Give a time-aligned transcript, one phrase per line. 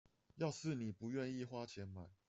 [0.37, 2.09] 要是妳不願意花錢買